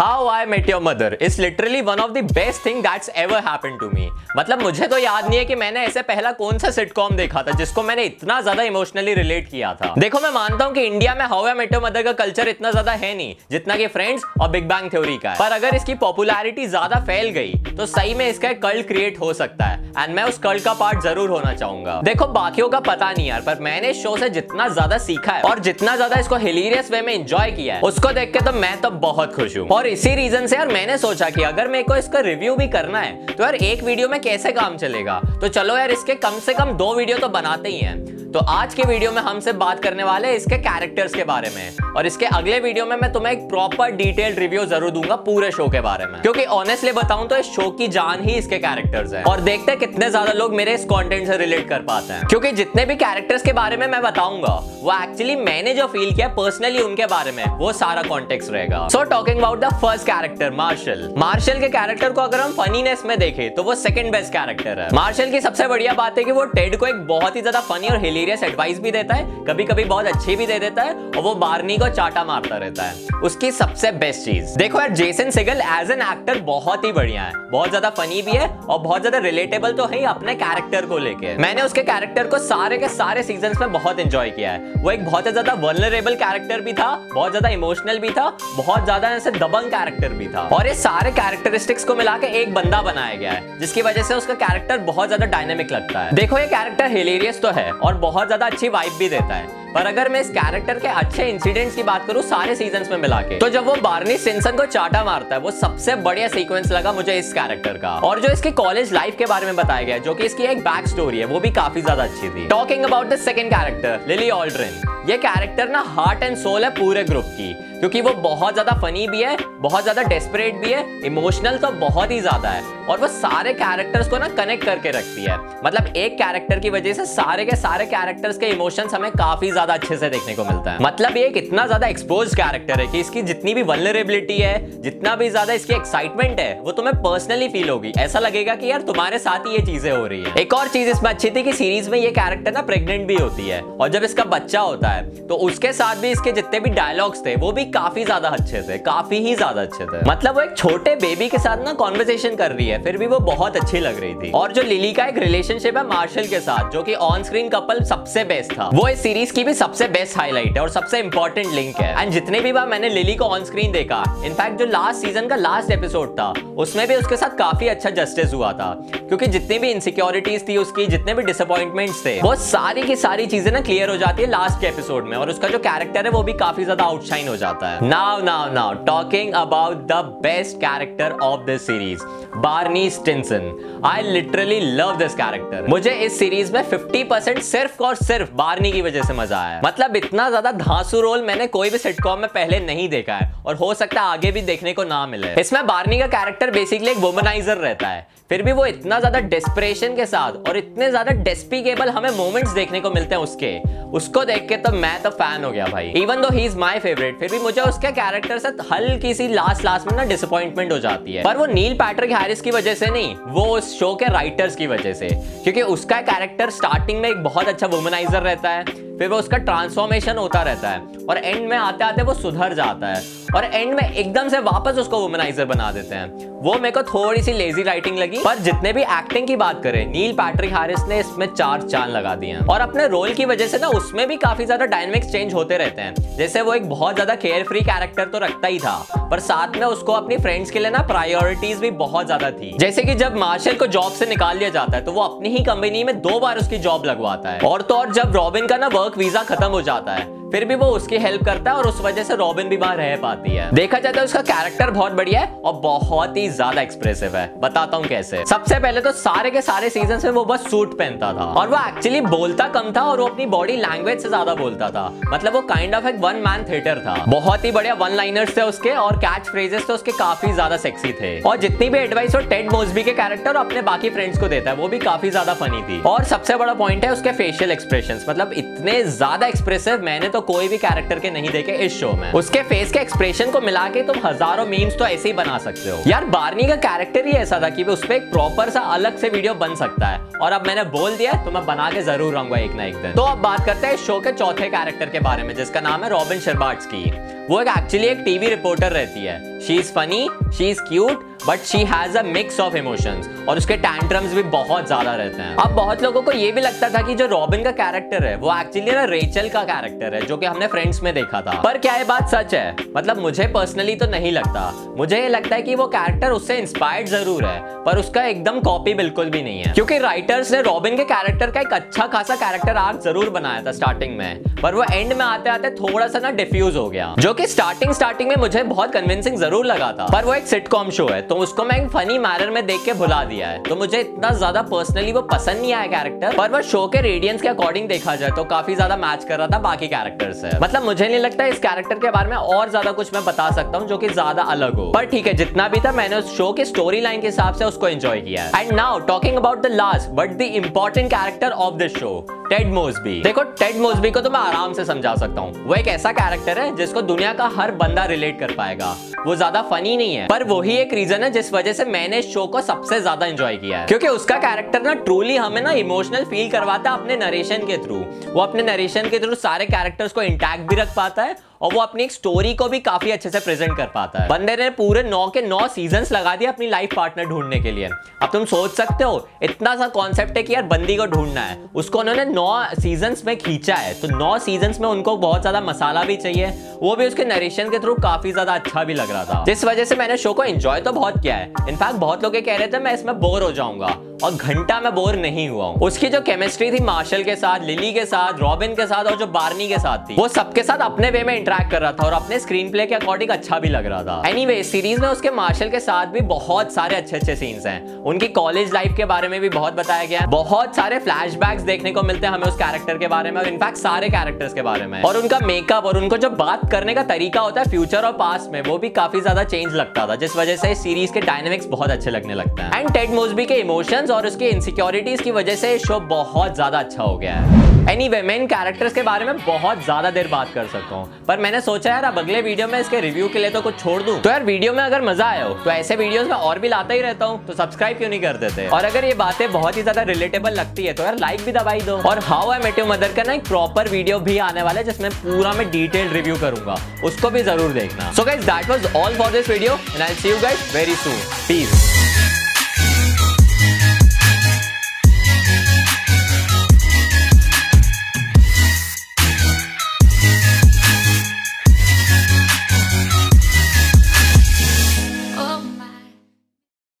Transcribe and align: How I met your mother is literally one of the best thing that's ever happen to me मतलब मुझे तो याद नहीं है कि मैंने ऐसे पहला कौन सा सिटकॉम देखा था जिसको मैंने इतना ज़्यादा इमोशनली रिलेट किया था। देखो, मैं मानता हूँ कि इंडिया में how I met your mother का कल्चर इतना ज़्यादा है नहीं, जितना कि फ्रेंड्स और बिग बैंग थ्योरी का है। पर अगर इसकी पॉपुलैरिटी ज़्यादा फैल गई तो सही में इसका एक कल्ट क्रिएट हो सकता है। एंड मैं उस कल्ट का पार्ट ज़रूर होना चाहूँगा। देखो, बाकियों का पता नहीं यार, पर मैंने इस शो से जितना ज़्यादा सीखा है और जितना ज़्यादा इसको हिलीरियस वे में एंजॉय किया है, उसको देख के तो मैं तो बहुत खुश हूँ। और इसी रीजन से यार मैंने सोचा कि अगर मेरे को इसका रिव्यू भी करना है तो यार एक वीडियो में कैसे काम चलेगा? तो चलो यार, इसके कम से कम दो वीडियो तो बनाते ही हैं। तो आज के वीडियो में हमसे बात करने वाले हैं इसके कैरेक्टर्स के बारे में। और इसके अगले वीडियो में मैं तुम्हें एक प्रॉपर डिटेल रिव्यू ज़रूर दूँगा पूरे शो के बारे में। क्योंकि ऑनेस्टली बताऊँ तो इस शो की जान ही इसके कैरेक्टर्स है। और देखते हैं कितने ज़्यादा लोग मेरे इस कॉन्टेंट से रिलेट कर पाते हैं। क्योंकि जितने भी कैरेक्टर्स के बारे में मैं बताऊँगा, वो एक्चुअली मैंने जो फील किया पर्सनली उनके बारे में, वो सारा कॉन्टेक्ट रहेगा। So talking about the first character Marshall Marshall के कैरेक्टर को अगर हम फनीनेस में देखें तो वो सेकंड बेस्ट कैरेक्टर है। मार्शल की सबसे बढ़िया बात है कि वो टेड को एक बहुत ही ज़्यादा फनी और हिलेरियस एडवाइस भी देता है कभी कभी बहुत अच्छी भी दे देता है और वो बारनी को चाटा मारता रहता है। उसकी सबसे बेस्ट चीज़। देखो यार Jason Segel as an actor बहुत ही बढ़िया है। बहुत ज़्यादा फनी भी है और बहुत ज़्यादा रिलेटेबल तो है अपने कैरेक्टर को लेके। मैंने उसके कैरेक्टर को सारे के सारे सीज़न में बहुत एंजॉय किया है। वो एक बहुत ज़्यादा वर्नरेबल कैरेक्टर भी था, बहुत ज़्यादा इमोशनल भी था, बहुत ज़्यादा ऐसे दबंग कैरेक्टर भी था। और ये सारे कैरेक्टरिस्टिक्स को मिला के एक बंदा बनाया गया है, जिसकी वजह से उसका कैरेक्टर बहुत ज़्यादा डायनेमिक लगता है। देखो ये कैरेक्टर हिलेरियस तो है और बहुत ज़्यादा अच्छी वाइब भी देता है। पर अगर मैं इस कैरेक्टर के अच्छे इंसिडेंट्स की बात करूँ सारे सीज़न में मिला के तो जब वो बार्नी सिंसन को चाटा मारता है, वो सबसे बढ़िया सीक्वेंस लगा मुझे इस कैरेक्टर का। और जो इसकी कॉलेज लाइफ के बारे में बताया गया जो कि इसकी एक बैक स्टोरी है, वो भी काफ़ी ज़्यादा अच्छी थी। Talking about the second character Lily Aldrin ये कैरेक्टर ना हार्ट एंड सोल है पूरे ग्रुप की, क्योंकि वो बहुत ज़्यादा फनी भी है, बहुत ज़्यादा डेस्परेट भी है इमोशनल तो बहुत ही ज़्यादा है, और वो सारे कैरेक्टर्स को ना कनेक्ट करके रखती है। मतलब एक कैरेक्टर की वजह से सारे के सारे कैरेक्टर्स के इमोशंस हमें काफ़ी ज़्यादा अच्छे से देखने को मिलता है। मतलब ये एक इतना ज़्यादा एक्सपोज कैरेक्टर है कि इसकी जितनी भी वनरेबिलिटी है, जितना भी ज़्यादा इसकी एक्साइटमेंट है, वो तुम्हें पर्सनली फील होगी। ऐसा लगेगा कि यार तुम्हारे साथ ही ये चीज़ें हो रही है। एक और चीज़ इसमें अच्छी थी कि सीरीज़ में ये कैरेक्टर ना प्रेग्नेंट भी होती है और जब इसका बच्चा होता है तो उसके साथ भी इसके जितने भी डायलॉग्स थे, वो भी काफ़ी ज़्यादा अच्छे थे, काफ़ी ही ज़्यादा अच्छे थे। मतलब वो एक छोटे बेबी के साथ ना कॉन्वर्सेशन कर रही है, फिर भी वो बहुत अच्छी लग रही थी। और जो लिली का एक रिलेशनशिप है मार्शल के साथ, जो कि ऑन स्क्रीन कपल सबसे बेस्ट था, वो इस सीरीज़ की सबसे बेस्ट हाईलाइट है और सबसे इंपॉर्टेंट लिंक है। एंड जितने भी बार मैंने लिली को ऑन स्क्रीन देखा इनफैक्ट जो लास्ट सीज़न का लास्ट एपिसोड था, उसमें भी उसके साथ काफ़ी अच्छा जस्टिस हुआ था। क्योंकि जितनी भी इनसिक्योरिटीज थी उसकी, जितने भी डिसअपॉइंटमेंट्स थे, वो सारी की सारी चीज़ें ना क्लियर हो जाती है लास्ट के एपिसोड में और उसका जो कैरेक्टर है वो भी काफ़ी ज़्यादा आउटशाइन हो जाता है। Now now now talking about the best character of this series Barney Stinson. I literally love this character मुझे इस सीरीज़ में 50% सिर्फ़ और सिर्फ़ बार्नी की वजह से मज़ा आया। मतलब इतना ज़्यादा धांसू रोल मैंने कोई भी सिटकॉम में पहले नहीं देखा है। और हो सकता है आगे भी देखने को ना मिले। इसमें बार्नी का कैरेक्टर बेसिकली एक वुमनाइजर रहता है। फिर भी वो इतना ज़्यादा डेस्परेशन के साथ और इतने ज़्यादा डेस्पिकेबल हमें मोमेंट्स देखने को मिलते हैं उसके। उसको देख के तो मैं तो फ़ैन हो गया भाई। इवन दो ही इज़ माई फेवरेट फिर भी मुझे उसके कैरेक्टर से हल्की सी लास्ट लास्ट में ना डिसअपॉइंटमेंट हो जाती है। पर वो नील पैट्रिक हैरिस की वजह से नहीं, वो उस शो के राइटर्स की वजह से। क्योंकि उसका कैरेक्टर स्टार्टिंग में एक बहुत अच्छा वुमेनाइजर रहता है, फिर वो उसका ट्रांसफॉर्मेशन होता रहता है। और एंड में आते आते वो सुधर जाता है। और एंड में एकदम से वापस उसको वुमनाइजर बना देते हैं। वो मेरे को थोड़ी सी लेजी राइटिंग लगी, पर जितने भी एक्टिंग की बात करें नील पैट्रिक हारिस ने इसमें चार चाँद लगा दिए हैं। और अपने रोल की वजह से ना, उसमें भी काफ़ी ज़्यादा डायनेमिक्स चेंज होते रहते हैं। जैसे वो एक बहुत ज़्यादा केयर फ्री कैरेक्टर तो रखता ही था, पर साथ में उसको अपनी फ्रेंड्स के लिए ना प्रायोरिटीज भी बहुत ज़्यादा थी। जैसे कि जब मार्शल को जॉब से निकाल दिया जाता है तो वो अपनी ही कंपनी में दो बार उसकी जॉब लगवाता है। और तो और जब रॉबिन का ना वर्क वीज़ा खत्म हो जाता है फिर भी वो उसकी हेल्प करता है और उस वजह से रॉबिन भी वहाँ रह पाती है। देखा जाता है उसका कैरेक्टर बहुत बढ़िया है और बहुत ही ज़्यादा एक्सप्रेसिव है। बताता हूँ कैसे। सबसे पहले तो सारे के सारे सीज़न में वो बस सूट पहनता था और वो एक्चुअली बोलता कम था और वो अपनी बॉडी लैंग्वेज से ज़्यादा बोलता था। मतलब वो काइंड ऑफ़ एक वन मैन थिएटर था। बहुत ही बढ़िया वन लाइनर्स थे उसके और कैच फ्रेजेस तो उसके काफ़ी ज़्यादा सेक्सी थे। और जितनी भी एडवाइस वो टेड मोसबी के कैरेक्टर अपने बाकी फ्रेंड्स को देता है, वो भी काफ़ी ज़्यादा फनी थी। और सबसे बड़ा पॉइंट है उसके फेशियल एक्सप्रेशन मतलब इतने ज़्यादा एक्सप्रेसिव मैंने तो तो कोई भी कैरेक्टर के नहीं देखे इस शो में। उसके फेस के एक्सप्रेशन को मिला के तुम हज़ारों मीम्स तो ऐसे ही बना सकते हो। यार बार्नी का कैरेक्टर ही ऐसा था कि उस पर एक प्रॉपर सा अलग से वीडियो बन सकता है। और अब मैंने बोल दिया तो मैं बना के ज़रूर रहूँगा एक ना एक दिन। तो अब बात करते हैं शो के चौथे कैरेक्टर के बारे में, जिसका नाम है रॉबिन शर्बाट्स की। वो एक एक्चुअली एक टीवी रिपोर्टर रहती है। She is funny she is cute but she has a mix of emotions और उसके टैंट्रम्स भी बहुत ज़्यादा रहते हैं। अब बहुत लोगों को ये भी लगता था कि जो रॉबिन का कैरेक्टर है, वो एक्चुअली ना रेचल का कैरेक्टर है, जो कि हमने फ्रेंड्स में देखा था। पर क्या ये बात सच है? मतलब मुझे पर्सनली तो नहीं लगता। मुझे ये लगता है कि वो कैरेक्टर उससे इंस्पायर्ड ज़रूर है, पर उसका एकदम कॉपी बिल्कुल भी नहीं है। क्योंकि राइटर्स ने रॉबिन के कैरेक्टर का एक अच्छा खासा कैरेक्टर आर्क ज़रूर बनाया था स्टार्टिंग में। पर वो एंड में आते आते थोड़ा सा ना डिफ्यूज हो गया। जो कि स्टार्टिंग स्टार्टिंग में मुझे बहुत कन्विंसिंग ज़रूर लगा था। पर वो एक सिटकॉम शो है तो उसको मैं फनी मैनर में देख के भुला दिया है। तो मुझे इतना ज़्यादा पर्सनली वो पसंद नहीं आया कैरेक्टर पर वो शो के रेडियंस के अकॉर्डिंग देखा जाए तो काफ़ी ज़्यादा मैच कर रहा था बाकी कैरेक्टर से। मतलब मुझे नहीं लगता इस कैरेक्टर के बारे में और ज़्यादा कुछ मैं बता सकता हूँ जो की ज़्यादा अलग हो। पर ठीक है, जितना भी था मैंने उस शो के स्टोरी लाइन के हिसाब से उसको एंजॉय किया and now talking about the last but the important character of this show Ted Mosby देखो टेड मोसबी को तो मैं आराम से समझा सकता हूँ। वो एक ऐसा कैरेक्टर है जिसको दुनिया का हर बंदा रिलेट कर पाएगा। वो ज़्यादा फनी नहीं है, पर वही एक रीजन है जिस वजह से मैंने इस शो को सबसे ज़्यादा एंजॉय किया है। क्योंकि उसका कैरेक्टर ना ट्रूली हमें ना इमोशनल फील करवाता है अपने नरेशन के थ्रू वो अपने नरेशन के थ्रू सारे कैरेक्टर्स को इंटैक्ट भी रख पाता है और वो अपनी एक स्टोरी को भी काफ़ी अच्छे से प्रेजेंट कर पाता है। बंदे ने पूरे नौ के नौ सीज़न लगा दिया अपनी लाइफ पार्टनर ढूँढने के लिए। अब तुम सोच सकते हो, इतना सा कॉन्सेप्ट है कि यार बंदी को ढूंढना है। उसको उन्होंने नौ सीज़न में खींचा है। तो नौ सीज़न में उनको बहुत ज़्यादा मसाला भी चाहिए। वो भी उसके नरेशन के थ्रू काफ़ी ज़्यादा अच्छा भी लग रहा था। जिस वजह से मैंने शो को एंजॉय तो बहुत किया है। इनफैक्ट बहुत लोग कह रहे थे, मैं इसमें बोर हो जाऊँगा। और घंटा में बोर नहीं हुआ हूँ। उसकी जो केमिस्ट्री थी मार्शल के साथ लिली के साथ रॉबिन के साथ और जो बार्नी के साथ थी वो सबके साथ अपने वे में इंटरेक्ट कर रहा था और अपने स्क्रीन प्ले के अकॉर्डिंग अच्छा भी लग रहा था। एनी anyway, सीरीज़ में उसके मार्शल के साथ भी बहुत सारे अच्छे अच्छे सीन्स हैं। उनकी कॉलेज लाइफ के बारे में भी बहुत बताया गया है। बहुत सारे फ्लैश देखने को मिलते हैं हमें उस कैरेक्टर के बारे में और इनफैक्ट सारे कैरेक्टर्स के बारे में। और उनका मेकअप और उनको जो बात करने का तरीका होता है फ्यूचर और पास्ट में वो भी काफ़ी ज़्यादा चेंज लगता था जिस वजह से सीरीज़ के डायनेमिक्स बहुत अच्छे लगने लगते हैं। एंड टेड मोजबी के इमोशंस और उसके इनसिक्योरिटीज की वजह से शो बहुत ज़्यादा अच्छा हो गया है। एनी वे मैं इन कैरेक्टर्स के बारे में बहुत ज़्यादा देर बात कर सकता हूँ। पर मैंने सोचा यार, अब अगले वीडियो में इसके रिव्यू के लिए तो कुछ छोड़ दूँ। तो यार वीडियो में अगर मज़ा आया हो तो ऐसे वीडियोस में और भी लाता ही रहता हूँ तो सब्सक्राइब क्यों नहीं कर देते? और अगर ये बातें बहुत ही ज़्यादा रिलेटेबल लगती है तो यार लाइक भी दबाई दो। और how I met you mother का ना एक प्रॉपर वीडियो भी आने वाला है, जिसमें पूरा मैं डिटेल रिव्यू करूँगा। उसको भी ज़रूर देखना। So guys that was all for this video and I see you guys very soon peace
How 0.00 0.26
I 0.28 0.44
met 0.46 0.68
your 0.70 0.80
mother 0.82 1.16
is 1.22 1.40
literally 1.42 1.80
one 1.80 1.98
of 2.00 2.10
the 2.10 2.18
best 2.26 2.64
thing 2.66 2.80
that's 2.82 3.08
ever 3.14 3.38
happen 3.46 3.76
to 3.78 3.88
me 3.88 4.08
मतलब 4.36 4.62
मुझे 4.62 4.86
तो 4.86 4.98
याद 4.98 5.26
नहीं 5.26 5.38
है 5.38 5.44
कि 5.44 5.54
मैंने 5.54 5.80
ऐसे 5.80 6.02
पहला 6.02 6.30
कौन 6.32 6.58
सा 6.58 6.70
सिटकॉम 6.70 7.16
देखा 7.16 7.42
था 7.42 7.52
जिसको 7.56 7.82
मैंने 7.82 8.04
इतना 8.04 8.40
ज़्यादा 8.40 8.62
इमोशनली 8.62 9.14
रिलेट 9.14 9.48
किया 9.48 9.72
था। 9.74 9.92
देखो, 9.98 10.20
मैं 10.20 10.30
मानता 10.32 10.64
हूँ 10.64 10.74
कि 10.74 10.82
इंडिया 10.82 11.14
में 11.14 11.24
how 11.24 11.46
I 11.46 11.54
met 11.54 11.72
your 11.74 11.82
mother 11.84 12.02
का 12.02 12.12
कल्चर 12.14 12.48
इतना 12.48 12.70
ज़्यादा 12.70 12.92
है 12.92 13.14
नहीं, 13.16 13.34
जितना 13.50 13.76
कि 13.76 13.86
फ्रेंड्स 13.88 14.24
और 14.40 14.48
बिग 14.50 14.68
बैंग 14.68 14.90
थ्योरी 14.92 15.16
का 15.16 15.30
है। 15.30 15.38
पर 15.38 15.52
अगर 15.52 15.74
इसकी 15.76 15.94
पॉपुलैरिटी 15.96 16.66
ज़्यादा 16.66 17.00
फैल 17.02 17.28
गई 17.30 17.52
तो 17.70 17.86
सही 17.88 18.14
में 18.14 18.26
इसका 18.28 18.48
एक 18.48 18.62
कल्ट 18.62 18.86
क्रिएट 18.88 19.20
हो 19.20 19.32
सकता 19.34 19.64
है। 19.64 19.92
एंड 19.98 20.14
मैं 20.16 20.24
उस 20.24 20.38
कल्ट 20.38 20.64
का 20.64 20.74
पार्ट 20.74 21.02
ज़रूर 21.02 21.30
होना 21.30 21.52
चाहूँगा। 21.54 22.00
देखो, 22.04 22.26
बाकियों 22.28 22.68
का 22.68 22.80
पता 22.80 23.10
नहीं 23.12 23.28
यार, 23.28 23.42
पर 23.42 23.60
मैंने 23.60 23.90
इस 23.90 24.02
शो 24.02 24.16
से 24.16 24.30
जितना 24.30 24.68
ज़्यादा 24.70 24.98
सीखा 25.00 25.32
है 25.32 25.42
और 25.42 25.58
जितना 25.60 25.96
ज़्यादा 25.96 26.20
इसको 26.20 26.36
हिलीरियस 26.38 26.90
वे 26.90 27.02
में 27.02 27.12
एंजॉय 27.14 27.50
किया 27.52 27.74
है, 27.74 27.80
उसको 27.82 28.12
देख 28.12 28.32
के 28.32 28.44
तो 28.44 28.52
मैं 28.54 28.76
तो 28.80 28.90
बहुत 29.00 29.34
खुश 29.34 29.56
हूँ। 29.58 29.68
और 29.68 29.88
इसी 29.90 30.14
रीजन 30.14 30.46
से 30.46 30.56
यार 30.56 30.68
मैंने 30.68 30.96
सोचा 30.98 31.28
कि 31.30 31.42
अगर 31.42 31.68
मेरे 31.68 31.84
को 31.84 31.96
इसका 31.96 32.20
रिव्यू 32.20 32.54
भी 32.56 32.66
करना 32.68 33.00
है 33.00 33.26
तो 33.26 33.42
यार 33.42 33.54
एक 33.54 33.82
वीडियो 33.82 34.08
में 34.08 34.20
कैसे 34.20 34.52
काम 34.52 34.76
चलेगा? 34.76 35.20
तो 35.40 35.48
चलो 35.48 35.76
यार, 35.76 35.90
इसके 35.90 36.14
कम 36.16 36.38
से 36.38 36.54
कम 36.54 36.72
दो 36.76 36.94
वीडियो 36.94 37.18
तो 37.18 37.28
बनाते 37.28 37.68
ही 37.68 37.78
हैं। 37.78 38.19
तो 38.32 38.38
आज 38.40 38.74
के 38.74 38.82
वीडियो 38.82 39.10
में 39.12 39.20
हमसे 39.22 39.52
बात 39.52 39.82
करने 39.82 40.04
वाले 40.04 40.28
हैं 40.28 40.34
इसके 40.34 40.56
कैरेक्टर्स 40.58 41.14
के 41.14 41.22
बारे 41.24 41.48
में। 41.50 41.94
और 41.96 42.06
इसके 42.06 42.26
अगले 42.26 42.58
वीडियो 42.60 42.84
में 42.86 42.96
मैं 42.96 43.12
तुम्हें 43.12 43.32
एक 43.32 43.38
प्रॉपर 43.48 43.90
डिटेल 43.92 44.34
रिव्यू 44.34 44.64
ज़रूर 44.64 44.90
दूँगा 44.90 45.16
पूरे 45.18 45.50
शो 45.50 45.66
के 45.68 45.80
बारे 45.80 46.06
में। 46.06 46.20
क्योंकि 46.22 46.44
ऑनेस्टली 46.56 46.92
बताऊँ 46.92 47.26
तो 47.28 47.36
इस 47.36 47.46
शो 47.46 47.68
की 47.70 47.88
जान 47.88 48.22
ही 48.24 48.34
इसके 48.34 48.58
कैरेक्टर्स 48.58 49.12
है। 49.14 49.22
और 49.22 49.40
देखते 49.40 49.72
हैं 49.72 49.78
कितने 49.80 50.10
ज़्यादा 50.10 50.32
लोग 50.32 50.54
मेरे 50.54 50.74
इस 50.74 50.84
कॉन्टेंट 50.84 51.26
से 51.26 51.36
रिलेट 51.36 51.68
कर 51.68 51.82
पाते 51.82 52.12
हैं। 52.12 52.26
क्योंकि 52.26 52.52
जितने 52.52 52.84
भी 52.86 52.96
कैरेक्टर्स 52.96 53.42
के 53.42 53.52
बारे 53.52 53.76
में 53.76 53.86
मैं 53.86 54.00
बताऊँगा, 54.02 54.54
वो 54.82 54.92
एक्चुअली 54.94 55.36
मैंने 55.38 55.74
जो 55.74 55.86
फील 55.86 56.14
किया 56.14 56.28
पर्सनली 56.36 56.82
उनके 56.82 57.06
बारे 57.06 57.32
में, 57.32 57.44
वो 57.56 57.72
सारा 57.72 58.02
कॉन्टेक्ट 58.02 58.50
रहेगा। 58.50 58.86
So 58.88 59.02
talking 59.06 59.38
about 59.38 59.60
the 59.60 59.72
first 59.82 60.06
character 60.06 60.50
Marshall 60.52 61.08
Marshall 61.18 61.60
के 61.60 61.68
कैरेक्टर 61.70 62.12
को 62.12 62.20
अगर 62.20 62.40
हम 62.40 62.52
फनीनेस 62.54 63.02
में 63.06 63.18
देखें 63.18 63.54
तो 63.54 63.62
वो 63.62 63.74
सेकंड 63.76 64.12
बेस्ट 64.12 64.32
कैरेक्टर 64.32 64.80
है। 64.80 64.88
मार्शल 64.94 65.30
की 65.30 65.40
सबसे 65.40 65.68
बढ़िया 65.68 65.92
बात 65.94 66.18
है 66.18 66.24
कि 66.24 66.32
वो 66.32 66.44
टेड 66.46 66.76
को 66.76 66.86
एक 66.86 67.06
बहुत 67.06 67.36
ही 67.36 67.40
ज़्यादा 67.40 67.60
फनी 67.68 67.88
और 67.88 67.98
हिलेरियस 68.20 68.42
एडवाइस 68.42 68.80
भी 68.80 68.90
देता 68.90 69.14
है 69.14 69.44
कभी 69.44 69.64
कभी 69.64 69.84
बहुत 69.84 70.06
अच्छी 70.06 70.34
भी 70.36 70.46
दे 70.46 70.58
देता 70.58 70.82
है 70.82 70.94
और 70.94 71.22
वो 71.22 71.34
बारनी 71.36 71.76
को 71.78 71.88
चाटा 71.90 72.24
मारता 72.24 72.56
रहता 72.56 72.82
है। 72.82 73.20
उसकी 73.24 73.50
सबसे 73.52 73.92
बेस्ट 73.92 74.24
चीज़। 74.24 74.56
देखो 74.58 74.80
यार 74.80 74.90
Jason 74.94 75.30
Segel 75.30 75.60
as 75.70 75.90
an 75.90 76.02
actor 76.02 76.40
बहुत 76.44 76.84
ही 76.84 76.90
बढ़िया 76.92 77.22
है। 77.22 77.32
बहुत 77.50 77.68
ज़्यादा 77.68 77.90
फनी 77.92 78.20
भी 78.22 78.32
है 78.32 78.48
और 78.48 78.78
बहुत 78.78 79.00
ज़्यादा 79.00 79.18
रिलेटेबल 79.18 79.72
तो 79.72 79.86
है 79.86 80.02
अपने 80.06 80.34
कैरेक्टर 80.34 80.86
को 80.86 80.98
लेके। 80.98 81.36
मैंने 81.36 81.62
उसके 81.62 81.82
कैरेक्टर 81.82 82.26
को 82.26 82.38
सारे 82.40 82.78
के 82.78 82.88
सारे 82.90 83.22
सीज़न 83.22 83.54
में 83.60 83.72
बहुत 83.72 83.98
एंजॉय 84.00 84.30
किया 84.30 84.52
है। 84.52 84.72
वो 84.74 84.90
एक 84.90 85.04
बहुत 85.04 85.28
ज़्यादा 85.28 85.52
वर्नरेबल 85.60 86.14
कैरेक्टर 86.16 86.60
भी 86.60 86.72
था, 86.72 86.90
बहुत 87.14 87.30
ज़्यादा 87.30 87.48
इमोशनल 87.50 87.98
भी 87.98 88.10
था, 88.10 88.28
बहुत 88.56 88.84
ज़्यादा 88.84 89.10
ऐसे 89.12 89.30
दबंग 89.30 89.70
कैरेक्टर 89.70 90.12
भी 90.14 90.28
था। 90.28 90.42
और 90.52 90.66
ये 90.66 90.74
सारे 90.76 91.10
कैरेक्टरिस्टिक्स 91.12 91.84
को 91.84 91.94
मिला 91.94 92.16
के 92.18 92.26
एक 92.42 92.54
बंदा 92.54 92.82
बनाया 92.82 93.14
गया 93.16 93.32
है, 93.32 93.58
जिसकी 93.60 93.82
वजह 93.82 94.02
से 94.02 94.14
उसका 94.14 94.34
कैरेक्टर 94.36 94.78
बहुत 94.84 95.08
ज़्यादा 95.08 95.26
डायनेमिक 95.28 95.72
लगता 95.72 96.00
है। 96.00 96.14
देखो 96.14 96.38
ये 96.38 96.46
कैरेक्टर 96.48 96.90
हिलेरियस 96.90 97.40
तो 97.42 97.50
है 97.50 97.70
और 97.72 97.94
बहुत 98.10 98.26
ज़्यादा 98.26 98.46
अच्छी 98.46 98.68
वाइब 98.68 98.92
भी 98.98 99.08
देता 99.08 99.34
है। 99.34 99.59
पर 99.70 99.86
अगर 99.86 100.08
मैं 100.08 100.20
इस 100.20 100.30
कैरेक्टर 100.30 100.78
के 100.78 100.88
अच्छे 100.90 101.24
इंसिडेंट्स 101.24 101.76
की 101.76 101.82
बात 101.82 102.06
करूँ 102.06 102.22
सारे 102.24 102.54
सीज़न 102.54 102.86
में 102.90 102.96
मिला 102.98 103.20
के 103.22 103.38
तो 103.38 103.48
जब 103.48 103.66
वो 103.66 103.74
बार्नी 103.82 104.16
सिंसन 104.18 104.56
को 104.56 104.66
चाटा 104.66 105.04
मारता 105.04 105.34
है, 105.34 105.40
वो 105.40 105.50
सबसे 105.52 105.94
बढ़िया 105.98 106.28
सीक्वेंस 106.28 106.70
लगा 106.72 106.92
मुझे 106.92 107.18
इस 107.18 107.32
कैरेक्टर 107.32 107.78
का। 107.78 107.94
और 108.00 108.20
जो 108.20 108.32
इसकी 108.32 108.50
कॉलेज 108.52 108.92
लाइफ 108.92 109.16
के 109.18 109.26
बारे 109.26 109.46
में 109.46 109.56
बताया 109.56 109.82
गया 109.82 109.98
जो 110.00 110.14
कि 110.14 110.24
इसकी 110.24 110.42
एक 110.44 110.60
बैक 110.60 110.86
स्टोरी 110.88 111.18
है, 111.18 111.24
वो 111.26 111.40
भी 111.40 111.50
काफ़ी 111.52 111.82
ज़्यादा 111.82 112.02
अच्छी 112.04 112.28
थी। 112.28 112.46
Talking 112.48 112.84
about 112.84 113.08
the 113.08 113.16
second 113.20 113.50
character 113.50 114.04
Lily 114.08 114.30
Aldrin 114.32 114.82
ये 115.08 115.16
कैरेक्टर 115.18 115.68
ना 115.68 115.80
हार्ट 115.88 116.22
एंड 116.22 116.36
सोल 116.36 116.64
है 116.64 116.70
पूरे 116.70 117.02
ग्रुप 117.04 117.24
की, 117.26 117.52
क्योंकि 117.80 118.00
वो 118.00 118.12
बहुत 118.14 118.54
ज़्यादा 118.54 118.72
फनी 118.80 119.06
भी 119.08 119.22
है, 119.22 119.36
बहुत 119.60 119.82
ज़्यादा 119.82 120.02
डेस्परेट 120.04 120.54
भी 120.56 120.72
है 120.72 120.84
इमोशनल 121.06 121.56
तो 121.58 121.70
बहुत 121.78 122.10
ही 122.10 122.20
ज़्यादा 122.20 122.48
है, 122.48 122.62
और 122.84 123.00
वो 123.00 123.08
सारे 123.08 123.52
कैरेक्टर्स 123.54 124.08
को 124.08 124.18
ना 124.18 124.28
कनेक्ट 124.30 124.64
करके 124.64 124.90
रखती 124.90 125.24
है। 125.24 125.38
मतलब 125.64 125.86
एक 125.96 126.16
कैरेक्टर 126.18 126.58
की 126.58 126.70
वजह 126.70 126.92
से 126.92 127.06
सारे 127.06 127.44
के 127.44 127.56
सारे 127.56 127.86
कैरेक्टर्स 127.86 128.38
के 128.38 128.46
इमोशंस 128.48 128.94
हमें 128.94 129.10
काफ़ी 129.12 129.50
ज़्यादा 129.60 129.74
अच्छे 129.74 129.96
से 129.96 130.08
देखने 130.10 130.34
को 130.34 130.44
मिलता 130.44 130.70
है। 130.70 130.82
मतलब 130.82 131.16
ये 131.16 131.24
एक 131.26 131.36
इतना 131.36 131.64
ज़्यादा 131.66 131.86
एक्सपोज 131.86 132.34
कैरेक्टर 132.34 132.80
है 132.80 132.86
कि 132.86 133.00
इसकी 133.00 133.22
जितनी 133.22 133.54
भी 133.54 133.62
वनरेबिलिटी 133.64 134.38
है, 134.38 134.82
जितना 134.82 135.14
भी 135.16 135.28
ज़्यादा 135.30 135.52
इसकी 135.52 135.74
एक्साइटमेंट 135.74 136.40
है, 136.40 136.52
वो 136.60 136.72
तुम्हें 136.72 136.94
पर्सनली 137.02 137.48
फील 137.48 137.68
होगी। 137.70 137.92
ऐसा 138.00 138.18
लगेगा 138.18 138.54
कि 138.54 138.70
यार 138.70 138.82
तुम्हारे 138.82 139.18
साथ 139.18 139.46
ही 139.46 139.52
ये 139.52 139.62
चीज़ें 139.66 139.90
हो 139.90 140.06
रही 140.06 140.22
है। 140.22 140.34
एक 140.40 140.54
और 140.54 140.68
चीज़ 140.68 140.88
इसमें 140.90 141.10
अच्छी 141.10 141.30
थी 141.30 141.42
कि 141.42 141.52
सीरीज़ 141.52 141.90
में 141.90 141.98
ये 141.98 142.10
कैरेक्टर 142.12 142.52
ना 142.52 142.62
प्रेग्नेंट 142.62 143.06
भी 143.08 143.16
होती 143.16 143.48
है 143.48 143.60
और 143.60 143.88
जब 143.88 144.04
इसका 144.04 144.24
बच्चा 144.26 144.60
होता 144.60 144.88
है 144.88 145.26
तो 145.26 145.34
उसके 145.40 145.72
साथ 145.72 145.96
भी 145.96 146.10
इसके 146.10 146.32
जितने 146.32 146.60
भी 146.60 146.70
डायलॉग्स 146.70 147.24
थे, 147.26 147.34
वो 147.36 147.52
भी 147.52 147.64
काफ़ी 147.70 148.04
ज़्यादा 148.04 148.28
अच्छे 148.30 148.62
थे, 148.62 148.78
काफ़ी 148.80 149.18
ही 149.18 149.34
ज़्यादा 149.34 149.62
अच्छे 149.62 149.84
थे। 149.84 150.02
मतलब 150.10 150.34
वो 150.34 150.40
एक 150.42 150.56
छोटे 150.56 150.94
बेबी 150.98 151.28
के 151.28 151.38
साथ 151.38 151.64
ना 151.64 151.72
कॉन्वर्सेशन 151.74 152.36
कर 152.36 152.52
रही 152.52 152.68
है, 152.68 152.82
फिर 152.82 152.96
भी 152.96 153.06
वो 153.06 153.18
बहुत 153.26 153.56
अच्छी 153.56 153.80
लग 153.80 154.00
रही 154.00 154.14
थी। 154.14 154.30
और 154.32 154.52
जो 154.52 154.62
लिली 154.62 154.92
का 154.92 155.06
एक 155.06 155.18
रिलेशनशिप 155.18 155.76
है 155.76 155.86
मार्शल 155.88 156.26
के 156.26 156.40
साथ, 156.40 156.70
जो 156.70 156.82
कि 156.82 156.94
ऑन 157.02 157.22
स्क्रीन 157.22 157.48
कपल 157.50 157.82
सबसे 157.84 158.24
बेस्ट 158.24 158.52
था, 158.52 158.68
वो 158.74 158.88
इस 158.88 159.02
सीरीज़ 159.02 159.32
की 159.32 159.44
सबसे 159.54 159.88
बेस्ट 159.88 160.16
हाईलाइट 160.18 160.56
है 160.56 160.62
और 160.62 160.68
सबसे 160.70 160.98
इंपॉर्टेंट 161.00 161.52
लिंक 161.54 161.76
है। 161.76 162.02
एंड 162.02 162.12
जितने 162.12 162.40
भी 162.40 162.52
बार 162.52 162.66
मैंने 162.68 162.88
लिली 162.88 163.14
को 163.14 163.24
ऑन 163.26 163.44
स्क्रीन 163.44 163.72
देखा 163.72 164.02
इनफैक्ट 164.24 164.58
जो 164.58 164.66
लास्ट 164.66 165.00
सीज़न 165.00 165.26
का 165.28 165.36
लास्ट 165.36 165.70
एपिसोड 165.70 166.12
था, 166.18 166.32
उसमें 166.58 166.86
भी 166.88 166.96
उसके 166.96 167.16
साथ 167.16 167.36
काफ़ी 167.38 167.68
अच्छा 167.68 167.90
जस्टिस 167.92 168.34
हुआ 168.34 168.52
था। 168.52 168.72
क्योंकि 168.92 169.26
जितनी 169.28 169.58
भी 169.58 169.70
इनसिक्योरिटीज 169.70 170.48
थी 170.48 170.56
उसकी, 170.56 170.86
जितने 170.86 171.14
भी 171.14 171.22
डिसअपॉइंटमेंट्स 171.22 172.04
थे, 172.06 172.18
वो 172.20 172.34
सारी 172.36 172.82
की 172.82 172.96
सारी 172.96 173.26
चीज़ें 173.26 173.50
ना 173.52 173.60
क्लियर 173.60 173.90
हो 173.90 173.96
जाती 173.96 174.22
है 174.22 174.28
लास्ट 174.30 174.60
के 174.60 174.66
एपिसोड 174.66 175.04
में 175.04 175.16
और 175.16 175.30
उसका 175.30 175.48
जो 175.48 175.58
कैरेक्टर 175.60 176.04
है 176.04 176.10
वो 176.10 176.22
भी 176.22 176.32
काफ़ी 176.38 176.64
ज़्यादा 176.64 176.84
आउटशाइन 176.84 177.28
हो 177.28 177.36
जाता 177.36 177.68
है। 177.68 177.88
Now 177.88 178.22
now 178.22 178.52
now 178.52 178.74
talking 178.84 179.32
about 179.34 179.86
the 179.86 180.02
best 180.22 180.56
character 180.56 181.16
of 181.22 181.40
this 181.46 181.66
series 181.66 182.04
Barney 182.40 182.88
Stinson. 182.90 183.82
I 183.86 184.02
literally 184.02 184.60
love 184.60 184.96
this 184.96 185.14
character 185.14 185.66
मुझे 185.68 185.90
इस 186.04 186.18
सीरीज़ 186.18 186.52
में 186.52 186.62
50% 186.64 187.40
सिर्फ़ 187.42 187.82
और 187.82 187.94
सिर्फ़ 187.96 188.30
बार्नी 188.34 188.70
की 188.72 188.82
वजह 188.82 189.02
से 189.02 189.14
मज़ा 189.14 189.40
आया। 189.40 189.60
मतलब 189.64 189.96
इतना 189.96 190.28
ज़्यादा 190.28 190.52
धांसू 190.54 191.00
रोल 191.00 191.22
मैंने 191.22 191.46
कोई 191.48 191.70
भी 191.70 191.78
सिटकॉम 191.78 192.18
में 192.18 192.28
पहले 192.28 192.60
नहीं 192.60 192.88
देखा 192.88 193.16
है। 193.16 193.32
और 193.46 193.56
हो 193.56 193.72
सकता 193.74 194.00
है 194.00 194.06
आगे 194.08 194.30
भी 194.32 194.42
देखने 194.42 194.72
को 194.72 194.84
ना 194.84 195.04
मिले। 195.06 195.34
इसमें 195.40 195.66
बार्नी 195.66 195.98
का 195.98 196.06
कैरेक्टर 196.08 196.50
बेसिकली 196.50 196.90
एक 196.90 196.98
वुमनाइजर 196.98 197.56
रहता 197.58 197.88
है। 197.88 198.06
फिर 198.30 198.42
भी 198.42 198.52
वो 198.52 198.64
इतना 198.66 198.98
ज़्यादा 198.98 199.20
डेस्परेशन 199.20 199.94
के 199.96 200.06
साथ 200.06 200.48
और 200.48 200.56
इतने 200.56 200.88
ज़्यादा 200.90 201.12
डेस्पिकेबल 201.22 201.88
हमें 201.88 202.10
मोमेंट्स 202.10 202.52
देखने 202.54 202.80
को 202.80 202.90
मिलते 202.90 203.14
हैं 203.14 203.22
उसके। 203.22 203.58
उसको 203.90 204.24
देख 204.24 204.46
के 204.48 204.56
तो 204.56 204.70
मैं 204.72 205.02
तो 205.02 205.10
फ़ैन 205.10 205.44
हो 205.44 205.50
गया 205.50 205.66
भाई। 205.66 205.88
इवन 205.96 206.20
दो 206.22 206.28
ही 206.28 206.44
इज़ 206.44 206.56
माई 206.58 206.78
फेवरेट 206.78 207.18
फिर 207.20 207.30
भी 207.30 207.38
मुझे 207.38 207.60
उसके 207.60 207.90
कैरेक्टर 207.92 208.38
से 208.38 208.48
हल्की 208.70 209.14
सी 209.14 209.26
लास्ट 209.28 209.64
लास्ट 209.64 209.86
में 209.86 209.96
ना 209.96 210.04
डिसअपॉइंटमेंट 210.04 210.72
हो 210.72 210.78
जाती 210.78 211.12
है। 211.12 211.24
पर 211.24 211.36
वो 211.36 211.46
नील 211.48 211.74
पैट्रिक 211.76 212.12
हैरिस 212.30 212.40
की 212.40 212.50
वजह 212.50 212.74
से 212.74 212.86
नहीं, 212.86 213.14
वो 213.26 213.44
उस 213.58 213.78
शो 213.78 213.94
के 213.94 214.06
राइटर्स 214.06 214.56
की 214.56 214.66
वजह 214.66 214.92
से। 214.92 215.08
क्योंकि 215.44 215.62
उसका 215.62 216.00
कैरेक्टर 216.00 216.50
स्टार्टिंग 216.50 217.00
में 217.00 217.08
एक 217.08 217.22
बहुत 217.22 217.48
अच्छा 217.48 217.66
वुमेनाइजर 217.66 218.22
रहता 218.22 218.50
है, 218.50 218.64
फिर 218.98 219.08
वो 219.08 219.16
उसका 219.16 219.36
ट्रांसफॉर्मेशन 219.36 220.16
होता 220.16 220.42
रहता 220.42 220.70
है। 220.70 220.99
और 221.08 221.18
एंड 221.18 221.48
में 221.48 221.56
आते 221.56 221.84
आते 221.84 222.02
वो 222.02 222.14
सुधर 222.14 222.54
जाता 222.54 222.86
है। 222.86 223.02
और 223.36 223.44
एंड 223.44 223.72
में 223.74 223.82
एकदम 223.82 224.28
से 224.28 224.38
वापस 224.40 224.78
उसको 224.78 224.98
वुमनाइजर 225.00 225.44
बना 225.46 225.70
देते 225.72 225.94
हैं। 225.94 226.28
वो 226.40 226.54
मेरे 226.54 226.70
को 226.72 226.82
थोड़ी 226.84 227.22
सी 227.22 227.32
लेजी 227.32 227.62
राइटिंग 227.62 227.98
लगी, 227.98 228.18
पर 228.18 228.38
जितने 228.38 228.72
भी 228.72 228.82
एक्टिंग 228.82 229.26
की 229.26 229.36
बात 229.36 229.62
करें 229.62 229.86
नील 229.86 230.12
पैट्रिक 230.12 230.52
हारिस 230.52 230.80
ने 230.88 230.98
इसमें 231.00 231.26
चार 231.28 231.62
चाँद 231.62 231.90
लगा 231.90 232.14
दिए 232.14 232.32
हैं। 232.32 232.46
और 232.46 232.60
अपने 232.60 232.86
रोल 232.88 233.12
की 233.14 233.24
वजह 233.24 233.46
से 233.46 233.58
ना, 233.58 233.68
उसमें 233.70 234.06
भी 234.08 234.16
काफ़ी 234.18 234.44
ज़्यादा 234.44 234.66
डायनेमिक्स 234.66 235.12
चेंज 235.12 235.34
होते 235.34 235.58
रहते 235.58 235.82
हैं। 235.82 236.16
जैसे 236.16 236.40
वो 236.40 236.54
एक 236.54 236.68
बहुत 236.68 236.94
ज़्यादा 236.94 237.14
केयर 237.16 237.44
फ्री 237.44 237.60
कैरेक्टर 237.62 238.04
तो 238.04 238.18
रखता 238.18 238.48
ही 238.48 238.58
था, 238.58 239.08
पर 239.10 239.20
साथ 239.20 239.56
में 239.56 239.66
उसको 239.66 239.92
अपनी 239.92 240.16
फ्रेंड्स 240.18 240.50
के 240.50 240.58
लिए 240.58 240.70
ना 240.70 240.82
प्रायोरिटीज 240.84 241.58
भी 241.58 241.70
बहुत 241.78 242.06
ज़्यादा 242.06 242.30
थी। 242.30 242.56
जैसे 242.58 242.82
कि 242.82 242.94
जब 242.94 243.16
मार्शल 243.16 243.54
को 243.54 243.66
जॉब 243.68 243.92
से 243.92 244.06
निकाल 244.06 244.38
दिया 244.38 244.50
जाता 244.50 244.76
है 244.76 244.84
तो 244.84 244.92
वो 244.92 245.02
अपनी 245.02 245.28
ही 245.28 245.44
कंपनी 245.44 245.84
में 245.84 246.00
दो 246.00 246.18
बार 246.20 246.38
उसकी 246.38 246.58
जॉब 246.58 246.84
लगवाता 246.84 247.30
है। 247.30 247.40
और 247.42 247.62
तो 247.62 247.74
और 247.74 247.92
जब 247.92 248.16
रॉबिन 248.16 248.46
का 248.46 248.56
ना 248.56 248.68
वर्क 248.70 248.98
वीज़ा 248.98 249.22
खत्म 249.24 249.48
हो 249.48 249.62
जाता 249.62 249.92
है 249.92 250.19
फिर 250.32 250.44
भी 250.44 250.54
वो 250.54 250.66
उसकी 250.72 250.98
हेल्प 250.98 251.24
करता 251.24 251.50
है 251.50 251.56
और 251.56 251.66
उस 251.66 251.80
वजह 251.80 252.02
से 252.04 252.14
रॉबिन 252.16 252.48
भी 252.48 252.56
वहाँ 252.56 252.76
रह 252.76 252.96
पाती 253.02 253.30
है। 253.30 253.50
देखा 253.54 253.78
जाता 253.78 254.00
है 254.00 254.04
उसका 254.04 254.20
कैरेक्टर 254.24 254.70
बहुत 254.70 254.92
बढ़िया 254.94 255.20
है 255.20 255.40
और 255.40 255.52
बहुत 255.60 256.16
ही 256.16 256.28
ज़्यादा 256.30 256.62
एक्सप्रेसिव 256.62 257.16
है। 257.16 257.26
बताता 257.40 257.76
हूँ 257.76 257.86
कैसे। 257.86 258.24
सबसे 258.26 258.58
पहले 258.58 258.80
तो 258.80 258.92
सारे 258.94 259.30
के 259.30 259.40
सारे 259.42 259.70
सीज़न 259.70 260.00
में 260.04 260.10
वो 260.12 260.24
बस 260.24 260.48
सूट 260.50 260.76
पहनता 260.78 261.12
था 261.12 261.24
और 261.32 261.48
वो 261.48 261.56
एक्चुअली 261.68 262.00
बोलता 262.02 262.48
कम 262.50 262.72
था 262.72 262.82
और 262.82 263.00
वो 263.00 263.06
अपनी 263.06 263.26
बॉडी 263.28 263.56
लैंग्वेज 263.56 264.02
से 264.02 264.08
ज़्यादा 264.08 264.34
बोलता 264.34 264.68
था। 264.70 264.88
मतलब 265.06 265.32
वो 265.32 265.40
काइंड 265.48 265.74
ऑफ़ 265.74 265.86
एक 265.88 265.98
वन 266.00 266.16
मैन 266.26 266.44
थिएटर 266.50 266.78
था। 266.80 266.94
बहुत 267.08 267.44
ही 267.44 267.52
बढ़िया 267.52 267.74
वन 267.76 267.94
लाइनर्स 267.94 268.36
थे 268.36 268.42
उसके 268.42 268.70
और 268.76 268.96
कैच 268.98 269.28
फ्रेजेस 269.28 269.66
तो 269.66 269.74
उसके 269.74 269.92
काफ़ी 269.92 270.32
ज़्यादा 270.32 270.56
सेक्सी 270.58 270.92
थे। 270.92 271.20
और 271.22 271.36
जितनी 271.38 271.68
भी 271.68 271.78
एडवाइस 271.78 272.14
वो 272.14 272.20
टेड 272.28 272.52
मोसबी 272.52 272.82
के 272.82 272.92
कैरेक्टर 272.94 273.36
अपने 273.36 273.62
बाकी 273.62 273.90
फ्रेंड्स 273.90 274.18
को 274.20 274.28
देता 274.28 274.50
है, 274.50 274.56
वो 274.56 274.68
भी 274.68 274.78
काफ़ी 274.80 275.10
ज़्यादा 275.10 275.34
फनी 275.34 275.62
थी। 275.62 275.80
और 275.88 276.04
सबसे 276.06 276.36
बड़ा 276.36 276.54
पॉइंट 276.54 276.84
है 276.84 276.92
उसके 276.92 277.12
फेशियल 277.14 277.50
एक्सप्रेशन 277.50 278.00
मतलब 278.08 278.32
इतने 278.34 278.82
ज़्यादा 278.84 279.26
एक्सप्रेसिव 279.26 279.82
मैंने 279.82 280.08
तो 280.08 280.19
तो 280.20 280.24
कोई 280.24 280.48
भी 280.48 280.56
कैरेक्टर 280.58 280.98
के 280.98 281.10
नहीं 281.10 281.28
देखे 281.30 281.52
इस 281.64 281.78
शो 281.80 281.92
में। 281.92 282.12
उसके 282.12 282.42
फेस 282.44 282.72
के 282.72 282.78
एक्सप्रेशन 282.78 283.30
को 283.30 283.40
मिला 283.40 283.66
के 283.68 283.82
तुम 283.82 283.98
हज़ारों 284.04 284.44
मीम्स 284.46 284.76
तो 284.78 284.84
ऐसे 284.86 285.08
ही 285.08 285.12
बना 285.14 285.36
सकते 285.38 285.70
हो। 285.70 285.78
यार 285.86 286.04
बार्नी 286.06 286.46
का 286.46 286.56
कैरेक्टर 286.58 287.06
ही 287.06 287.12
ऐसा 287.12 287.40
था 287.42 287.48
कि 287.50 287.62
उस 287.64 287.84
पर 287.84 287.94
एक 287.94 288.10
प्रॉपर 288.10 288.50
सा 288.50 288.60
अलग 288.74 288.98
से 288.98 289.08
वीडियो 289.08 289.34
बन 289.36 289.54
सकता 289.54 289.86
है। 289.86 290.00
और 290.16 290.32
अब 290.32 290.46
मैंने 290.46 290.64
बोल 290.70 290.96
दिया 290.96 291.12
तो 291.24 291.30
मैं 291.30 291.44
बना 291.46 291.70
के 291.70 291.82
ज़रूर 291.82 292.14
रहूँगा 292.14 292.38
एक 292.38 292.54
ना 292.54 292.64
एक 292.64 292.76
दिन। 292.76 292.92
तो 292.92 293.02
अब 293.02 293.18
बात 293.20 293.44
करते 293.46 293.66
हैं 293.66 293.76
शो 293.78 293.98
के 294.00 294.12
चौथे 294.12 294.48
कैरेक्टर 294.48 294.88
के 294.88 295.00
बारे 295.00 295.22
में, 295.22 295.34
जिसका 295.34 295.60
नाम 295.60 295.84
है 295.84 295.90
रॉबिन 295.90 296.20
शर्बाट्स 296.20 296.66
की। 296.66 296.84
वो 297.26 297.40
एक 297.40 297.48
एक्चुअली 297.48 297.86
एक 297.86 298.02
टीवी 298.04 298.28
रिपोर्टर 298.28 298.72
रहती 298.72 299.04
है। 299.04 299.40
She 299.40 299.58
is 299.58 299.72
funny 299.72 300.08
she 300.30 300.50
is 300.50 300.60
cute 300.62 301.08
but 301.28 301.40
she 301.44 301.58
has 301.64 301.96
a 301.98 302.02
mix 302.02 302.38
of 302.40 302.56
emotions 302.56 303.08
और 303.28 303.38
उसके 303.38 303.56
टैंट्रम्स 303.58 304.12
भी 304.14 304.22
बहुत 304.24 304.66
ज़्यादा 304.66 304.94
रहते 304.94 305.22
हैं। 305.22 305.36
अब 305.36 305.54
बहुत 305.56 305.82
लोगों 305.82 306.02
को 306.02 306.12
ये 306.12 306.30
भी 306.32 306.40
लगता 306.40 306.68
था 306.68 306.82
कि 306.82 306.94
जो 306.94 307.06
रॉबिन 307.06 307.42
का 307.44 307.50
कैरेक्टर 307.52 308.04
है, 308.04 308.14
वो 308.16 308.32
एक्चुअली 308.34 308.70
ना 308.70 308.84
रेचल 308.84 309.28
का 309.28 309.42
कैरेक्टर 309.44 309.94
है, 309.94 310.00
जो 310.06 310.16
कि 310.16 310.26
हमने 310.26 310.46
फ्रेंड्स 310.46 310.82
में 310.82 310.92
देखा 310.94 311.20
था। 311.20 311.40
पर 311.42 311.58
क्या 311.58 311.76
ये 311.76 311.84
बात 311.84 312.08
सच 312.08 312.34
है? 312.34 312.56
मतलब 312.76 312.98
मुझे 312.98 313.26
पर्सनली 313.34 313.74
तो 313.76 313.86
नहीं 313.86 314.12
लगता। 314.12 314.50
मुझे 314.76 315.00
ये 315.00 315.08
लगता 315.08 315.36
है 315.36 315.42
कि 315.42 315.54
वो 315.54 315.66
कैरेक्टर 315.66 316.10
उससे 316.10 316.36
इंस्पायर्ड 316.36 316.88
ज़रूर 316.88 317.24
है, 317.24 317.38
पर 317.64 317.78
उसका 317.78 318.04
एकदम 318.04 318.40
कॉपी 318.40 318.74
बिल्कुल 318.74 319.10
भी 319.10 319.22
नहीं 319.22 319.42
है। 319.42 319.52
क्योंकि 319.52 319.78
राइटर्स 319.78 320.32
ने 320.32 320.40
रॉबिन 320.42 320.76
के 320.76 320.84
कैरेक्टर 320.84 321.30
का 321.30 321.40
एक 321.40 321.52
अच्छा 321.52 321.86
खासा 321.86 322.16
कैरेक्टर 322.16 322.56
आर्क 322.56 322.80
ज़रूर 322.80 323.10
बनाया 323.10 323.42
था 323.42 323.52
स्टार्टिंग 323.52 323.96
में। 323.98 324.22
पर 324.42 324.54
वो 324.54 324.64
एंड 324.64 324.92
में 324.92 325.04
आते 325.04 325.30
आते 325.30 325.50
थोड़ा 325.52 325.86
सा 325.88 325.98
ना 325.98 326.10
डिफ्यूज 326.12 326.56
हो 326.56 326.68
गया। 326.70 326.94
जो 326.98 327.14
कि 327.14 327.26
स्टार्टिंग 327.26 327.72
स्टार्टिंग 327.74 328.08
में 328.08 328.16
मुझे 328.16 328.42
बहुत 328.44 328.72
कन्विंसिंग 328.72 329.16
ज़रूर 329.18 329.46
लगा 329.46 329.72
था। 329.72 329.86
पर 329.92 330.04
वो 330.04 330.14
एक 330.14 330.26
सिटकॉम 330.26 330.70
शो 330.70 330.88
है 330.88 331.00
तो 331.10 331.14
उसको 331.16 331.44
मैं 331.44 331.56
फनी 331.68 331.98
मैनर 331.98 332.30
में 332.30 332.46
देख 332.46 332.64
के 332.64 332.72
भुला 332.72 333.02
दिया 333.04 333.28
है। 333.28 333.42
तो 333.42 333.54
मुझे 333.56 333.78
इतना 333.80 334.10
ज़्यादा 334.10 334.42
पर्सनली 334.42 334.92
वो 334.92 335.00
पसंद 335.04 335.40
नहीं 335.40 335.52
आया 335.52 335.66
कैरेक्टर 335.68 336.16
पर 336.16 336.30
वो 336.32 336.42
शो 336.42 336.66
के 336.68 336.80
रेडियंस 336.80 337.22
के 337.22 337.28
अकॉर्डिंग 337.28 337.68
देखा 337.68 337.94
जाए 337.96 338.10
तो 338.16 338.24
काफ़ी 338.26 338.54
ज़्यादा 338.54 338.76
मैच 338.76 339.04
कर 339.04 339.18
रहा 339.18 339.26
था 339.28 339.38
बाकी 339.40 339.68
कैरेक्टर 339.68 340.12
से। 340.12 340.30
मतलब 340.42 340.64
मुझे 340.64 340.88
नहीं 340.88 340.98
लगता 340.98 341.26
इस 341.26 341.38
कैरेक्टर 341.38 341.78
के 341.78 341.90
बारे 341.90 342.10
में 342.10 342.16
और 342.16 342.50
ज़्यादा 342.50 342.72
कुछ 342.72 342.94
मैं 342.94 343.04
बता 343.04 343.30
सकता 343.30 343.58
हूँ 343.58 343.68
जो 343.68 343.78
की 343.78 343.88
ज़्यादा 343.88 344.22
अलग 344.24 344.54
हो। 344.54 344.70
पर 344.72 344.86
ठीक 344.86 345.06
है, 345.06 345.14
जितना 345.14 345.48
भी 345.48 345.60
था 345.60 345.72
मैंने 345.72 345.96
उस 345.96 346.16
शो 346.16 346.32
के 346.32 346.44
स्टोरी 346.44 346.80
लाइन 346.80 347.00
के 347.00 347.06
हिसाब 347.06 347.34
से 347.34 347.44
उसको 347.44 347.68
एंजॉय 347.68 348.00
किया 348.00 348.30
and 348.36 348.52
now 348.52 348.78
talking 348.86 349.16
about 349.16 349.42
the 349.42 349.52
last 349.52 349.90
but 349.92 350.16
the 350.16 350.32
important 350.38 350.90
character 350.90 351.30
of 351.30 351.54
this 351.56 351.76
show 351.78 352.19
Ted 352.30 352.52
Mosby 352.54 353.00
देखो 353.02 353.22
टेड 353.38 353.56
मोसबी 353.56 353.90
को 353.90 354.00
तो 354.00 354.10
मैं 354.10 354.18
आराम 354.20 354.52
से 354.54 354.64
समझा 354.64 354.94
सकता 354.96 355.20
हूँ। 355.20 355.44
वो 355.44 355.54
एक 355.54 355.68
ऐसा 355.68 355.90
कैरेक्टर 355.92 356.38
है 356.38 356.54
जिसको 356.56 356.82
दुनिया 356.82 357.12
का 357.12 357.26
हर 357.36 357.50
बंदा 357.52 357.84
रिलेट 357.84 358.18
कर 358.20 358.32
पाएगा। 358.32 358.66
वो 359.06 359.14
ज़्यादा 359.16 359.40
फनी 359.42 359.76
नहीं 359.76 359.94
है, 359.94 360.06
पर 360.08 360.24
वही 360.24 360.56
एक 360.56 360.74
रीजन 360.74 361.02
है 361.02 361.10
जिस 361.10 361.32
वजह 361.32 361.52
से 361.52 361.64
मैंने 361.66 361.98
इस 361.98 362.12
शो 362.12 362.26
को 362.26 362.40
सबसे 362.42 362.80
ज़्यादा 362.80 363.06
एंजॉय 363.06 363.36
किया 363.36 363.58
है। 363.58 363.66
क्योंकि 363.66 363.88
उसका 363.88 364.16
कैरेक्टर 364.18 364.62
ना 364.62 364.74
ट्रूली 364.76 365.16
हमें 365.16 365.40
ना 365.42 365.52
इमोशनल 365.54 366.04
फील 366.04 366.30
करवाता 366.30 366.70
है 366.70 366.78
अपने 366.78 366.96
नरेशन 366.96 367.46
के 367.46 367.56
थ्रू 367.64 367.82
वो 368.12 368.20
अपने 368.20 368.42
नरेशन 368.42 368.88
के 368.90 368.98
थ्रू 368.98 369.14
सारे 369.16 369.46
कैरेक्टर्स 369.46 369.92
को 369.92 370.02
इंटैक्ट 370.02 370.48
भी 370.50 370.60
रख 370.60 370.74
पाता 370.76 371.02
है 371.02 371.16
और 371.40 371.52
वो 371.54 371.60
अपनी 371.60 371.82
एक 371.82 371.92
स्टोरी 371.92 372.32
को 372.34 372.48
भी 372.48 372.58
काफ़ी 372.60 372.90
अच्छे 372.90 373.10
से 373.10 373.20
प्रेजेंट 373.20 373.56
कर 373.56 373.66
पाता 373.66 374.02
है। 374.02 374.08
बंदे 374.08 374.36
ने 374.36 374.48
पूरे 374.50 374.82
नौ 374.82 375.06
के 375.08 375.22
नौ 375.22 375.46
सीज़न 375.48 375.86
लगा 375.92 376.14
दिया 376.16 376.30
अपनी 376.30 376.48
लाइफ 376.48 376.74
पार्टनर 376.76 377.04
ढूँढने 377.04 377.40
के 377.40 377.50
लिए। 377.50 377.68
अब 378.02 378.08
तुम 378.12 378.24
सोच 378.24 378.50
सकते 378.50 378.84
हो, 378.84 379.08
इतना 379.22 379.54
सा 379.56 379.68
कॉन्सेप्ट 379.68 380.16
है 380.16 380.22
कि 380.22 380.34
यार 380.34 380.42
बंदी 380.44 380.76
को 380.76 380.86
ढूंढना 380.86 381.20
है। 381.20 381.38
उसको 381.54 381.78
उन्होंने 381.78 382.04
नौ 382.04 382.28
सीज़न 382.60 382.96
में 383.06 383.16
खींचा 383.18 383.54
है। 383.54 383.74
तो 383.80 383.88
नौ 383.88 384.18
सीज़न 384.18 384.54
में 384.60 384.68
उनको 384.68 384.96
बहुत 384.98 385.20
ज़्यादा 385.20 385.40
मसाला 385.40 385.84
भी 385.84 385.96
चाहिए। 385.96 386.32
वो 386.62 386.74
भी 386.76 386.86
उसके 386.86 387.04
नरेशन 387.04 387.50
के 387.50 387.58
थ्रू 387.58 387.74
काफ़ी 387.82 388.12
ज़्यादा 388.12 388.34
अच्छा 388.34 388.64
भी 388.64 388.74
लग 388.74 388.90
रहा 388.90 389.04
था। 389.04 389.24
जिस 389.24 389.44
वजह 389.44 389.64
से 389.64 389.76
मैंने 389.76 389.96
शो 389.96 390.12
को 390.12 390.24
एंजॉय 390.24 390.60
तो 390.60 390.72
बहुत 390.72 391.02
किया 391.02 391.16
है। 391.16 391.32
इनफैक्ट 391.48 391.76
बहुत 391.76 392.02
लोग 392.04 392.16
कह 392.16 392.36
रहे 392.36 392.46
थे, 392.46 392.58
मैं 392.58 392.74
इसमें 392.74 392.98
बोर 393.00 393.22
हो 393.22 393.32
जाऊँगा। 393.32 393.76
और 394.04 394.14
घंटा 394.14 394.60
में 394.60 394.74
बोर 394.74 394.96
नहीं 394.96 395.28
हुआ 395.28 395.46
हूँ। 395.46 395.60
उसकी 395.62 395.88
जो 395.88 396.00
केमिस्ट्री 396.00 396.50
थी 396.50 396.60
मार्शल 396.64 397.02
के 397.02 397.16
साथ 397.16 397.44
लिली 397.44 397.72
के 397.72 397.84
साथ 397.86 398.20
रॉबिन 398.20 398.54
के 398.54 398.66
साथ 398.66 398.84
और 398.84 398.96
जो 398.96 399.06
बार्नी 399.08 399.48
के 399.48 399.58
साथ 399.58 399.88
थी 399.88 399.94
वो 399.94 400.06
सबके 400.10 400.42
साथ 400.42 400.58
अपने 400.62 400.90
वे 400.90 401.02
में 401.04 401.14
इंटरेक्ट 401.16 401.50
कर 401.50 401.60
रहा 401.60 401.72
था 401.72 401.86
और 401.86 401.92
अपने 401.92 402.18
स्क्रीन 402.18 402.50
प्ले 402.50 402.66
के 402.66 402.74
अकॉर्डिंग 402.74 403.10
अच्छा 403.10 403.38
भी 403.38 403.48
लग 403.48 403.66
रहा 403.66 403.82
था। 403.82 404.02
एनी 404.08 404.24
anyway, 404.24 404.42
सीरीज़ 404.44 404.80
में 404.80 404.88
उसके 404.88 405.10
मार्शल 405.12 405.48
के 405.50 405.60
साथ 405.60 405.86
भी 405.86 406.00
बहुत 406.08 406.52
सारे 406.52 406.76
अच्छे 406.76 406.96
अच्छे 406.96 407.16
सीन्स 407.16 407.46
हैं। 407.46 407.76
उनकी 407.84 408.08
कॉलेज 408.10 408.52
लाइफ 408.54 408.74
के 408.76 408.84
बारे 408.84 409.08
में 409.08 409.20
भी 409.20 409.28
बहुत 409.28 409.54
बताया 409.54 409.84
गया 409.84 410.00
है। 410.00 410.06
बहुत 410.10 410.56
सारे 410.56 410.78
फ्लैश 410.78 411.14
देखने 411.42 411.72
को 411.72 411.82
मिलते 411.82 412.06
हैं 412.06 412.14
हमें 412.14 412.26
उस 412.26 412.36
कैरेक्टर 412.36 412.78
के 412.78 412.88
बारे 412.88 413.10
में 413.10 413.20
और 413.20 413.28
इनफैक्ट 413.28 413.58
सारे 413.58 413.88
कैरेक्टर्स 413.88 414.34
के 414.34 414.42
बारे 414.42 414.66
में। 414.66 414.82
और 414.82 414.96
उनका 414.96 415.18
मेकअप 415.20 415.66
और 415.66 415.78
उनको 415.78 415.96
जो 415.96 416.10
बात 416.12 416.50
करने 416.52 416.74
का 416.74 416.82
तरीका 416.84 417.20
होता 417.20 417.40
है 417.40 417.50
फ्यूचर 417.50 417.86
और 417.86 417.92
पास्ट 417.94 418.30
में 418.32 418.40
वो 418.42 418.56
भी 418.58 418.68
काफ़ी 418.70 419.00
ज़्यादा 419.00 419.24
चेंज 419.24 419.54
लगता 419.54 419.86
था 419.88 419.94
जिस 419.96 420.16
वजह 420.16 420.36
से 420.36 420.54
सीरीज़ 420.54 420.92
के 420.92 421.00
डायनेमिक्स 421.02 421.46
बहुत 421.48 421.70
अच्छे 421.70 421.90
लगने 421.90 422.14
लगते 422.14 422.42
हैं। 422.42 422.60
एंड 422.60 422.72
टेड 422.72 422.90
मोजबी 422.90 423.26
के 423.26 423.34
इमोशंस 423.36 423.89
और 423.90 424.06
उसके 424.06 424.28
इनसिक्योरिटीज 424.30 425.00
की 425.02 425.10
वजह 425.12 425.34
से 425.36 425.58
शो 425.58 425.80
बहुत 425.88 426.34
ज़्यादा 426.34 426.58
अच्छा 426.58 426.82
हो 426.82 426.96
गया 426.98 427.14
है। 427.14 427.48
एनी 427.70 427.88
वे 427.88 428.00
मैं 428.02 428.14
इन 428.16 428.26
कैरेक्टर्स 428.26 428.72
के 428.74 428.82
बारे 428.82 429.04
में 429.04 429.16
बहुत 429.16 429.64
ज़्यादा 429.64 429.90
देर 429.90 430.08
बात 430.08 430.32
कर 430.34 430.46
सकता 430.48 430.74
हूँ। 430.74 431.04
पर 431.06 431.18
मैंने 431.20 431.40
सोचा 431.40 431.70
यार, 431.70 431.84
अब 431.84 431.98
अगले 431.98 432.20
वीडियो 432.22 432.46
में 432.48 432.58
इसके 432.58 432.80
रिव्यू 432.80 433.08
के 433.08 433.18
लिए 433.18 433.30
तो 433.30 433.40
कुछ 433.42 433.58
छोड़ 433.58 433.82
दूँ। 433.82 433.98
तो 434.00 434.10
यार 434.10 434.24
वीडियो 434.24 434.52
में 434.52 434.62
अगर 434.62 434.82
मज़ा 434.82 435.06
आया 435.06 435.24
हो 435.24 435.34
तो 435.34 435.50
ऐसे 435.50 435.76
वीडियोस 435.76 436.06
में 436.06 436.14
और 436.14 436.38
भी 436.38 436.48
लाता 436.48 436.74
ही 436.74 436.80
रहता 436.80 437.06
हूँ 437.06 437.24
तो 437.26 437.34
सब्सक्राइब 437.34 437.78
क्यों 437.78 437.88
नहीं 437.90 438.00
कर 438.00 438.16
देते? 438.16 438.46
और 438.48 438.64
अगर 438.64 438.84
ये 438.84 438.94
बातें 438.94 439.30
बहुत 439.32 439.56
ही 439.56 439.62
ज़्यादा 439.62 439.82
रिलेटेबल 439.82 440.32
लगती 440.32 440.64
है 440.64 440.72
तो 440.72 440.82
यार 440.82 440.98
लाइक 440.98 441.24
भी 441.24 441.32
दबाई 441.32 441.60
दो। 441.60 441.76
और 441.80 441.98
how 442.04 442.30
I 442.30 442.38
met 442.38 442.58
you 442.58 442.66
mother 442.66 442.92
का 442.92 443.02
ना 443.02 443.12
एक 443.12 443.26
प्रॉपर 443.28 443.68
वीडियो 443.68 443.98
भी 444.00 444.18
आने 444.20 444.42
वाला 444.42 444.60
है, 444.60 444.64
जिसमें 444.64 444.90
पूरा 444.92 445.32
मैं 445.32 445.50
डिटेल 445.50 445.88
रिव्यू 445.90 446.16
करूँगा। 446.20 446.56
उसको 446.84 447.10
भी 447.10 447.22
ज़रूर 447.22 447.52
देखना। 447.52 447.92
So 447.92 448.04
guys 448.04 448.24
that 448.24 448.48
was 448.50 448.72
all 448.76 448.96
for 448.96 449.10
this 449.10 449.30
video 449.30 449.52
and 449.52 449.82
I 449.82 449.94
see 449.94 450.10
you 450.10 450.20
guys 450.22 450.54
very 450.54 450.74
soon 450.76 450.98
peace 451.28 451.79